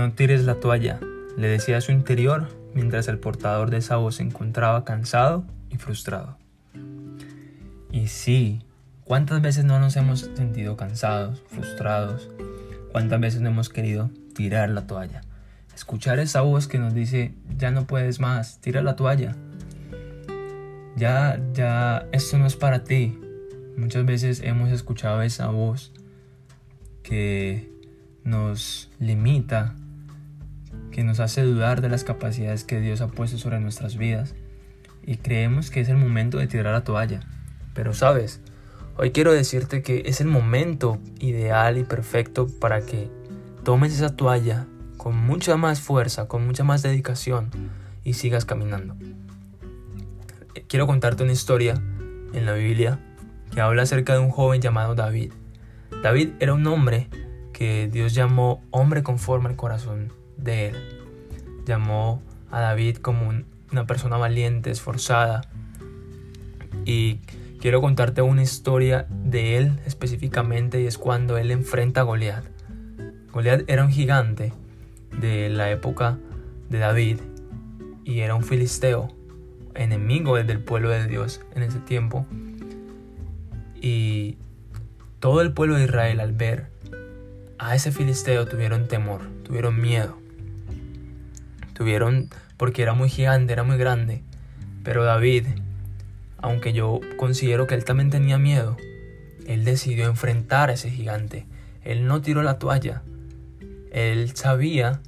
No 0.00 0.12
tires 0.12 0.44
la 0.44 0.54
toalla, 0.54 0.98
le 1.36 1.48
decía 1.48 1.76
a 1.76 1.80
su 1.82 1.92
interior 1.92 2.48
mientras 2.72 3.06
el 3.08 3.18
portador 3.18 3.68
de 3.68 3.76
esa 3.76 3.96
voz 3.96 4.14
se 4.14 4.22
encontraba 4.22 4.82
cansado 4.82 5.44
y 5.68 5.76
frustrado. 5.76 6.38
Y 7.92 8.06
sí, 8.06 8.62
¿cuántas 9.04 9.42
veces 9.42 9.66
no 9.66 9.78
nos 9.78 9.96
hemos 9.96 10.20
sentido 10.20 10.74
cansados, 10.78 11.42
frustrados? 11.48 12.30
¿Cuántas 12.92 13.20
veces 13.20 13.42
no 13.42 13.50
hemos 13.50 13.68
querido 13.68 14.08
tirar 14.34 14.70
la 14.70 14.86
toalla? 14.86 15.20
Escuchar 15.74 16.18
esa 16.18 16.40
voz 16.40 16.66
que 16.66 16.78
nos 16.78 16.94
dice, 16.94 17.34
ya 17.58 17.70
no 17.70 17.86
puedes 17.86 18.20
más, 18.20 18.58
tira 18.62 18.80
la 18.80 18.96
toalla. 18.96 19.36
Ya, 20.96 21.38
ya, 21.52 22.06
esto 22.12 22.38
no 22.38 22.46
es 22.46 22.56
para 22.56 22.84
ti. 22.84 23.18
Muchas 23.76 24.06
veces 24.06 24.40
hemos 24.40 24.70
escuchado 24.70 25.20
esa 25.20 25.48
voz 25.48 25.92
que 27.02 27.70
nos 28.24 28.90
limita, 28.98 29.74
que 30.90 31.04
nos 31.04 31.20
hace 31.20 31.42
dudar 31.42 31.80
de 31.80 31.88
las 31.88 32.04
capacidades 32.04 32.64
que 32.64 32.80
Dios 32.80 33.00
ha 33.00 33.08
puesto 33.08 33.38
sobre 33.38 33.60
nuestras 33.60 33.96
vidas 33.96 34.34
y 35.04 35.16
creemos 35.16 35.70
que 35.70 35.80
es 35.80 35.88
el 35.88 35.96
momento 35.96 36.38
de 36.38 36.46
tirar 36.46 36.72
la 36.72 36.84
toalla. 36.84 37.20
Pero 37.74 37.94
sabes, 37.94 38.40
hoy 38.96 39.12
quiero 39.12 39.32
decirte 39.32 39.82
que 39.82 40.02
es 40.06 40.20
el 40.20 40.26
momento 40.26 40.98
ideal 41.20 41.78
y 41.78 41.84
perfecto 41.84 42.46
para 42.60 42.80
que 42.82 43.08
tomes 43.64 43.94
esa 43.94 44.14
toalla 44.16 44.66
con 44.96 45.16
mucha 45.16 45.56
más 45.56 45.80
fuerza, 45.80 46.28
con 46.28 46.46
mucha 46.46 46.64
más 46.64 46.82
dedicación 46.82 47.50
y 48.04 48.14
sigas 48.14 48.44
caminando. 48.44 48.96
Quiero 50.68 50.86
contarte 50.86 51.22
una 51.22 51.32
historia 51.32 51.74
en 52.32 52.46
la 52.46 52.52
Biblia 52.52 52.98
que 53.52 53.60
habla 53.60 53.82
acerca 53.82 54.12
de 54.12 54.20
un 54.20 54.30
joven 54.30 54.60
llamado 54.60 54.94
David. 54.94 55.32
David 56.02 56.30
era 56.38 56.54
un 56.54 56.66
hombre 56.66 57.08
que 57.52 57.88
Dios 57.90 58.14
llamó 58.14 58.62
hombre 58.70 59.02
conforme 59.02 59.48
al 59.48 59.56
corazón 59.56 60.19
de 60.36 60.68
él. 60.68 60.76
Llamó 61.66 62.22
a 62.50 62.60
David 62.60 62.96
como 62.96 63.32
una 63.72 63.86
persona 63.86 64.16
valiente, 64.16 64.70
esforzada. 64.70 65.42
Y 66.84 67.20
quiero 67.60 67.80
contarte 67.80 68.22
una 68.22 68.42
historia 68.42 69.06
de 69.10 69.56
él 69.56 69.78
específicamente 69.86 70.80
y 70.80 70.86
es 70.86 70.98
cuando 70.98 71.36
él 71.36 71.50
enfrenta 71.50 72.00
a 72.00 72.04
Goliat. 72.04 72.44
Goliat 73.32 73.62
era 73.68 73.84
un 73.84 73.90
gigante 73.90 74.52
de 75.20 75.48
la 75.50 75.70
época 75.70 76.18
de 76.68 76.78
David 76.78 77.18
y 78.04 78.20
era 78.20 78.34
un 78.34 78.42
filisteo, 78.42 79.08
enemigo 79.74 80.36
del 80.36 80.60
pueblo 80.60 80.90
de 80.90 81.06
Dios 81.06 81.40
en 81.54 81.62
ese 81.62 81.78
tiempo. 81.78 82.26
Y 83.80 84.36
todo 85.20 85.42
el 85.42 85.52
pueblo 85.52 85.76
de 85.76 85.84
Israel 85.84 86.20
al 86.20 86.32
ver 86.32 86.66
a 87.58 87.74
ese 87.74 87.92
filisteo 87.92 88.46
tuvieron 88.46 88.88
temor, 88.88 89.20
tuvieron 89.50 89.80
miedo. 89.80 90.16
Tuvieron, 91.72 92.28
porque 92.56 92.82
era 92.82 92.94
muy 92.94 93.08
gigante, 93.08 93.52
era 93.52 93.64
muy 93.64 93.78
grande. 93.78 94.22
Pero 94.84 95.02
David, 95.02 95.44
aunque 96.38 96.72
yo 96.72 97.00
considero 97.16 97.66
que 97.66 97.74
él 97.74 97.84
también 97.84 98.10
tenía 98.10 98.38
miedo, 98.38 98.76
él 99.48 99.64
decidió 99.64 100.06
enfrentar 100.06 100.70
a 100.70 100.74
ese 100.74 100.88
gigante. 100.88 101.46
Él 101.82 102.06
no 102.06 102.22
tiró 102.22 102.44
la 102.44 102.60
toalla. 102.60 103.02
Él 103.90 104.36
sabía 104.36 105.00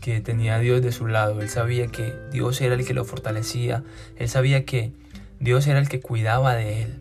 que 0.00 0.20
tenía 0.20 0.54
a 0.54 0.60
Dios 0.60 0.80
de 0.80 0.92
su 0.92 1.08
lado. 1.08 1.40
Él 1.40 1.48
sabía 1.48 1.88
que 1.88 2.14
Dios 2.30 2.60
era 2.60 2.76
el 2.76 2.86
que 2.86 2.94
lo 2.94 3.04
fortalecía. 3.04 3.82
Él 4.16 4.28
sabía 4.28 4.64
que 4.64 4.92
Dios 5.40 5.66
era 5.66 5.80
el 5.80 5.88
que 5.88 5.98
cuidaba 5.98 6.54
de 6.54 6.82
él. 6.82 7.00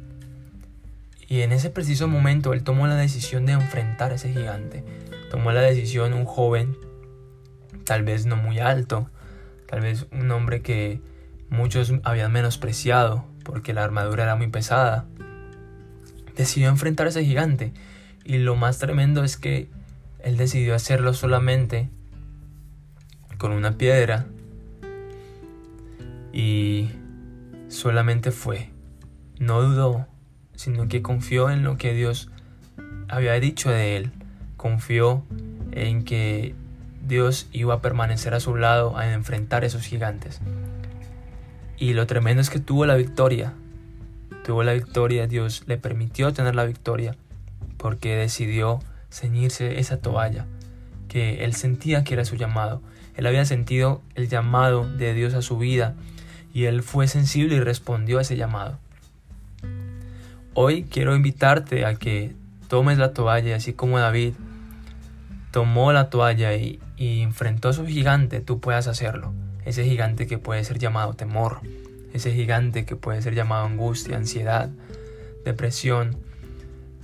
Y 1.32 1.44
en 1.44 1.54
ese 1.54 1.70
preciso 1.70 2.10
momento 2.10 2.52
él 2.52 2.62
tomó 2.62 2.88
la 2.88 2.96
decisión 2.96 3.46
de 3.46 3.54
enfrentar 3.54 4.12
a 4.12 4.16
ese 4.16 4.34
gigante. 4.34 4.84
Tomó 5.30 5.54
la 5.54 5.62
decisión 5.62 6.12
un 6.12 6.26
joven, 6.26 6.76
tal 7.86 8.04
vez 8.04 8.26
no 8.26 8.36
muy 8.36 8.60
alto, 8.60 9.10
tal 9.66 9.80
vez 9.80 10.08
un 10.12 10.30
hombre 10.32 10.62
que 10.62 11.00
muchos 11.50 11.94
habían 12.04 12.34
menospreciado 12.34 13.24
porque 13.46 13.74
la 13.74 13.86
armadura 13.86 14.24
era 14.24 14.36
muy 14.36 14.48
pesada. 14.48 15.06
Decidió 16.36 16.68
enfrentar 16.68 17.06
a 17.06 17.12
ese 17.12 17.24
gigante. 17.24 17.72
Y 18.26 18.40
lo 18.40 18.58
más 18.58 18.80
tremendo 18.80 19.24
es 19.24 19.38
que 19.38 19.70
él 20.20 20.36
decidió 20.36 20.76
hacerlo 20.76 21.14
solamente 21.14 21.90
con 23.38 23.54
una 23.54 23.78
piedra 23.78 24.26
y 26.34 26.90
solamente 27.70 28.32
fue. 28.32 28.70
No 29.40 29.62
dudó, 29.62 30.11
sino 30.62 30.88
que 30.88 31.02
confió 31.02 31.50
en 31.50 31.64
lo 31.64 31.76
que 31.78 31.96
Dios 31.96 32.30
había 33.10 33.34
dicho 33.40 33.72
de 33.72 33.98
él. 33.98 34.12
Confió 34.58 35.24
en 35.72 36.04
que 36.04 36.54
Dios 37.08 37.48
iba 37.52 37.74
a 37.74 37.82
permanecer 37.82 38.36
a 38.36 38.40
su 38.40 38.56
lado 38.56 38.96
a 38.96 39.12
enfrentar 39.12 39.64
a 39.64 39.66
esos 39.66 39.84
gigantes. 39.84 40.40
Y 41.80 41.94
lo 41.94 42.06
tremendo 42.06 42.42
es 42.42 42.52
que 42.52 42.60
tuvo 42.60 42.86
la 42.86 42.96
victoria. 42.96 43.54
Tuvo 44.46 44.62
la 44.62 44.74
victoria, 44.74 45.26
Dios 45.26 45.64
le 45.66 45.78
permitió 45.78 46.32
tener 46.32 46.54
la 46.54 46.66
victoria 46.66 47.16
porque 47.78 48.16
decidió 48.16 48.82
ceñirse 49.10 49.80
esa 49.80 49.98
toalla 49.98 50.46
que 51.08 51.44
él 51.44 51.56
sentía 51.56 52.04
que 52.04 52.14
era 52.14 52.24
su 52.24 52.36
llamado. 52.36 52.84
Él 53.16 53.26
había 53.26 53.46
sentido 53.46 54.04
el 54.14 54.30
llamado 54.30 54.88
de 54.88 55.16
Dios 55.16 55.34
a 55.34 55.42
su 55.42 55.58
vida 55.58 55.96
y 56.54 56.66
él 56.66 56.84
fue 56.84 57.08
sensible 57.08 57.56
y 57.56 57.60
respondió 57.62 58.20
a 58.20 58.22
ese 58.22 58.38
llamado. 58.38 58.78
Hoy 60.54 60.84
quiero 60.84 61.16
invitarte 61.16 61.86
a 61.86 61.96
que 61.96 62.36
tomes 62.68 62.98
la 62.98 63.14
toalla, 63.14 63.56
así 63.56 63.72
como 63.72 64.00
David 64.00 64.34
tomó 65.52 65.94
la 65.94 66.10
toalla 66.10 66.54
y, 66.56 66.80
enfrentó 66.98 67.70
a 67.70 67.74
su 67.74 67.86
gigante, 67.86 68.42
tú 68.42 68.60
puedas 68.60 68.88
hacerlo. 68.88 69.34
Ese 69.64 69.86
gigante 69.86 70.28
que 70.28 70.38
puede 70.38 70.66
ser 70.66 70.78
llamado 70.78 71.14
temor, 71.14 71.62
ese 72.14 72.34
gigante 72.34 72.86
que 72.86 72.98
puede 72.98 73.22
ser 73.22 73.34
llamado 73.34 73.66
angustia, 73.66 74.18
ansiedad, 74.18 74.70
depresión, 75.46 76.18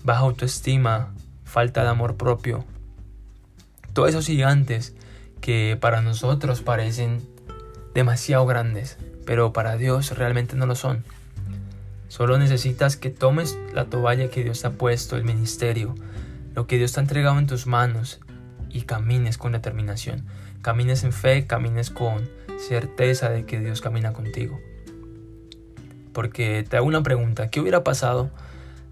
baja 0.03 0.21
autoestima, 0.21 1.13
falta 1.45 1.83
de 1.83 1.89
amor 1.89 2.17
propio. 2.17 2.65
Todos 3.93 4.09
esos 4.09 4.27
gigantes 4.27 4.93
que 5.39 5.77
para 5.79 6.01
nosotros 6.01 6.61
parecen 6.61 7.21
demasiado 7.93 8.45
grandes, 8.45 8.97
pero 9.25 9.53
para 9.53 9.77
Dios 9.77 10.17
realmente 10.17 10.57
no 10.57 10.65
lo 10.65 10.75
son. 10.75 11.05
Solo 12.07 12.37
necesitas 12.37 12.95
que 12.95 13.09
tomes 13.09 13.57
la 13.73 13.85
toalla 13.85 14.29
que 14.29 14.43
Dios 14.43 14.61
te 14.61 14.67
ha 14.67 14.71
puesto, 14.71 15.17
el 15.17 15.25
ministerio, 15.25 15.93
lo 16.55 16.65
que 16.65 16.77
Dios 16.77 16.93
te 16.93 16.99
ha 16.99 17.03
entregado 17.03 17.37
en 17.37 17.47
tus 17.47 17.67
manos 17.67 18.21
y 18.69 18.83
camines 18.83 19.37
con 19.37 19.51
determinación. 19.51 20.25
Camines 20.61 21.03
en 21.03 21.11
fe, 21.11 21.45
camines 21.45 21.89
con 21.89 22.29
certeza 22.57 23.29
de 23.29 23.45
que 23.45 23.59
Dios 23.59 23.81
camina 23.81 24.13
contigo. 24.13 24.59
Porque 26.13 26.65
te 26.67 26.77
hago 26.77 26.87
una 26.87 27.03
pregunta, 27.03 27.49
¿qué 27.49 27.59
hubiera 27.59 27.83
pasado 27.83 28.31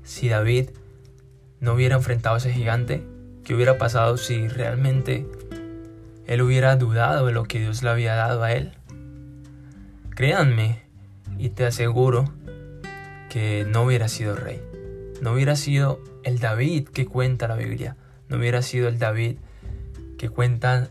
si 0.04 0.30
David 0.30 0.70
no 1.60 1.74
hubiera 1.74 1.96
enfrentado 1.96 2.36
a 2.36 2.38
ese 2.38 2.52
gigante? 2.52 3.04
¿Qué 3.44 3.56
hubiera 3.56 3.78
pasado 3.78 4.18
si 4.18 4.48
realmente 4.48 5.26
él 6.28 6.42
hubiera 6.42 6.76
dudado 6.76 7.28
de 7.28 7.32
lo 7.32 7.46
que 7.46 7.60
Dios 7.60 7.82
le 7.82 7.90
había 7.90 8.16
dado 8.16 8.44
a 8.44 8.52
él? 8.52 8.74
Créanme, 10.10 10.86
y 11.38 11.50
te 11.50 11.66
aseguro 11.66 12.32
que 13.36 13.66
no 13.68 13.84
hubiera 13.84 14.08
sido 14.08 14.34
rey. 14.34 14.62
No 15.20 15.34
hubiera 15.34 15.58
sido 15.58 16.00
el 16.24 16.40
David 16.40 16.88
que 16.88 17.06
cuenta 17.06 17.50
la 17.50 17.58
Biblia. 17.58 17.98
No 18.30 18.38
hubiera 18.38 18.62
sido 18.62 18.88
el 18.88 18.98
David 18.98 19.36
que 20.18 20.30
cuenta 20.30 20.88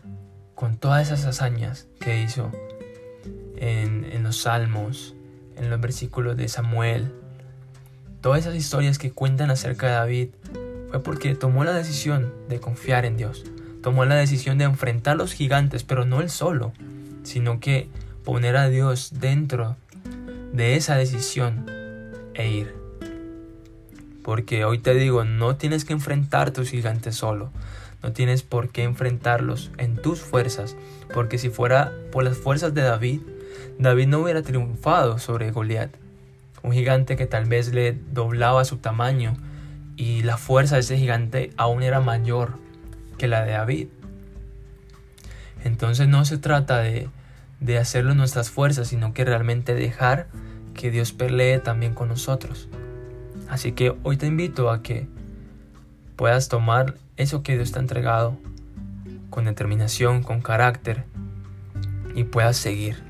con 0.53 0.77
todas 0.77 1.07
esas 1.07 1.25
hazañas 1.25 1.87
que 1.99 2.21
hizo 2.21 2.51
en, 3.57 4.05
en 4.11 4.21
los 4.21 4.41
salmos, 4.41 5.15
en 5.57 5.71
los 5.71 5.81
versículos 5.81 6.37
de 6.37 6.47
Samuel. 6.47 7.11
Todas 8.21 8.41
esas 8.41 8.53
historias 8.53 8.99
que 8.99 9.11
cuentan 9.11 9.49
acerca 9.49 9.87
de 9.87 9.93
David 9.93 10.29
fue 10.91 11.01
porque 11.01 11.33
tomó 11.33 11.63
la 11.63 11.73
decisión 11.73 12.31
de 12.47 12.59
confiar 12.59 13.05
en 13.05 13.17
Dios. 13.17 13.43
Tomó 13.81 14.05
la 14.05 14.17
decisión 14.17 14.59
de 14.59 14.65
enfrentar 14.65 15.17
los 15.17 15.33
gigantes, 15.33 15.83
pero 15.83 16.05
no 16.05 16.21
él 16.21 16.29
solo, 16.29 16.73
sino 17.23 17.59
que 17.59 17.89
poner 18.23 18.55
a 18.55 18.69
Dios 18.69 19.13
dentro 19.19 19.77
de 20.53 20.75
esa 20.75 20.95
decisión 20.95 21.74
e 22.35 22.47
ir. 22.49 22.75
Porque 24.23 24.65
hoy 24.65 24.79
te 24.79 24.93
digo, 24.93 25.23
no 25.23 25.55
tienes 25.55 25.85
que 25.85 25.93
enfrentar 25.93 26.51
tus 26.51 26.69
gigantes 26.69 27.15
solo. 27.15 27.51
No 28.01 28.11
tienes 28.11 28.43
por 28.43 28.69
qué 28.69 28.83
enfrentarlos 28.83 29.71
en 29.77 29.95
tus 29.95 30.21
fuerzas. 30.21 30.75
Porque 31.13 31.37
si 31.37 31.49
fuera 31.49 31.91
por 32.11 32.23
las 32.23 32.37
fuerzas 32.37 32.73
de 32.73 32.81
David, 32.81 33.21
David 33.77 34.07
no 34.07 34.19
hubiera 34.19 34.41
triunfado 34.41 35.19
sobre 35.19 35.51
Goliat. 35.51 35.91
Un 36.63 36.71
gigante 36.71 37.15
que 37.15 37.27
tal 37.27 37.45
vez 37.45 37.73
le 37.73 37.97
doblaba 38.11 38.65
su 38.65 38.77
tamaño 38.77 39.35
y 39.97 40.23
la 40.23 40.37
fuerza 40.37 40.75
de 40.75 40.81
ese 40.81 40.97
gigante 40.97 41.51
aún 41.57 41.83
era 41.83 41.99
mayor 41.99 42.57
que 43.17 43.27
la 43.27 43.45
de 43.45 43.51
David. 43.51 43.87
Entonces 45.63 46.07
no 46.07 46.25
se 46.25 46.37
trata 46.37 46.79
de, 46.79 47.09
de 47.59 47.77
hacerlo 47.77 48.11
en 48.11 48.17
nuestras 48.17 48.49
fuerzas, 48.49 48.87
sino 48.87 49.13
que 49.13 49.25
realmente 49.25 49.73
dejar 49.73 50.27
que 50.75 50.91
Dios 50.91 51.11
pelee 51.11 51.57
también 51.59 51.95
con 51.95 52.09
nosotros. 52.09 52.69
Así 53.49 53.71
que 53.71 53.95
hoy 54.03 54.17
te 54.17 54.27
invito 54.27 54.69
a 54.69 54.83
que 54.83 55.07
puedas 56.15 56.49
tomar 56.49 56.95
eso 57.17 57.41
que 57.41 57.55
Dios 57.55 57.71
te 57.71 57.79
ha 57.79 57.81
entregado, 57.81 58.37
con 59.29 59.45
determinación, 59.45 60.23
con 60.23 60.41
carácter 60.41 61.05
y 62.13 62.23
puedas 62.23 62.57
seguir. 62.57 63.03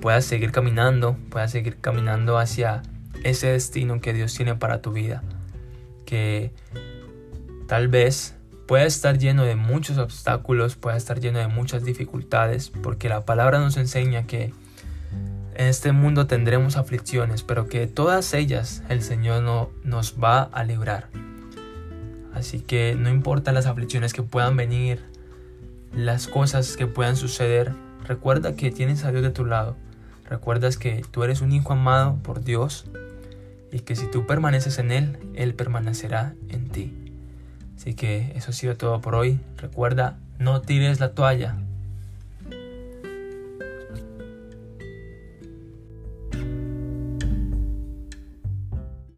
Puedas 0.00 0.24
seguir 0.24 0.50
caminando, 0.50 1.16
puedas 1.30 1.52
seguir 1.52 1.78
caminando 1.80 2.38
hacia 2.38 2.82
ese 3.22 3.48
destino 3.48 4.00
que 4.00 4.12
Dios 4.12 4.34
tiene 4.34 4.56
para 4.56 4.82
tu 4.82 4.92
vida. 4.92 5.22
Que 6.04 6.52
tal 7.68 7.88
vez 7.88 8.34
pueda 8.66 8.84
estar 8.84 9.18
lleno 9.18 9.44
de 9.44 9.54
muchos 9.54 9.98
obstáculos, 9.98 10.76
pueda 10.76 10.96
estar 10.96 11.20
lleno 11.20 11.38
de 11.38 11.48
muchas 11.48 11.84
dificultades, 11.84 12.70
porque 12.70 13.08
la 13.08 13.24
palabra 13.24 13.58
nos 13.60 13.76
enseña 13.76 14.26
que 14.26 14.52
en 15.54 15.66
este 15.66 15.92
mundo 15.92 16.26
tendremos 16.26 16.76
aflicciones, 16.76 17.42
pero 17.42 17.68
que 17.68 17.86
todas 17.86 18.32
ellas 18.34 18.82
el 18.88 19.02
Señor 19.02 19.42
no, 19.42 19.70
nos 19.84 20.16
va 20.22 20.42
a 20.42 20.64
librar. 20.64 21.08
Así 22.34 22.60
que 22.60 22.96
no 22.98 23.10
importa 23.10 23.52
las 23.52 23.66
aflicciones 23.66 24.12
que 24.12 24.22
puedan 24.22 24.56
venir, 24.56 25.04
las 25.94 26.26
cosas 26.26 26.76
que 26.76 26.86
puedan 26.86 27.16
suceder, 27.16 27.72
recuerda 28.06 28.56
que 28.56 28.70
tienes 28.70 29.04
a 29.04 29.10
Dios 29.10 29.22
de 29.22 29.30
tu 29.30 29.44
lado. 29.44 29.76
Recuerdas 30.28 30.78
que 30.78 31.04
tú 31.10 31.24
eres 31.24 31.42
un 31.42 31.52
hijo 31.52 31.74
amado 31.74 32.16
por 32.22 32.42
Dios 32.42 32.86
y 33.70 33.80
que 33.80 33.96
si 33.96 34.10
tú 34.10 34.26
permaneces 34.26 34.78
en 34.78 34.90
Él, 34.90 35.18
Él 35.34 35.54
permanecerá 35.54 36.34
en 36.48 36.68
ti. 36.68 36.94
Así 37.76 37.94
que 37.94 38.32
eso 38.34 38.50
ha 38.50 38.54
sido 38.54 38.76
todo 38.76 39.00
por 39.00 39.14
hoy. 39.14 39.40
Recuerda, 39.58 40.18
no 40.38 40.62
tires 40.62 41.00
la 41.00 41.12
toalla, 41.12 41.56